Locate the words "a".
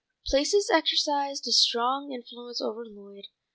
1.47-1.51